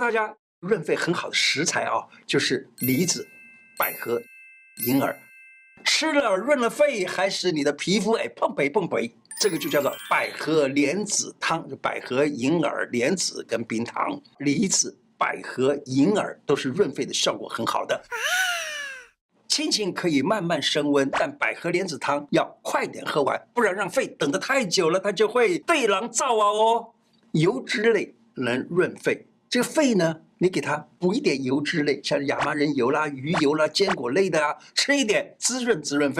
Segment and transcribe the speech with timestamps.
[0.00, 3.28] 大家润肺很好的食材啊，就是梨子、
[3.76, 4.18] 百合、
[4.86, 5.14] 银耳，
[5.84, 9.14] 吃了润了肺，还使你的皮肤哎碰北碰北。
[9.38, 18.02] 这个就叫做百合莲子汤，百合、银耳、莲子跟冰糖，梨子、百合、银耳都是润肺的效果很好的。
[19.48, 26.94] 亲情可以慢慢升温，但百合莲子汤要快点喝完，不然让肺等得太久了，它就会对狼造啊哦。
[27.32, 36.18] 油脂类能润肺，这个肺呢，你给它补一点油脂类，像亚麻仁油啦、鱼油啦、坚果类的啊，吃一点滋润滋润肺。